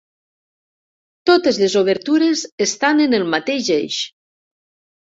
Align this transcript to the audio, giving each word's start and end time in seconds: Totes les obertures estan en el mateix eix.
Totes 1.31 1.59
les 1.65 1.77
obertures 1.83 2.43
estan 2.69 3.07
en 3.07 3.17
el 3.21 3.31
mateix 3.37 3.73
eix. 3.81 4.03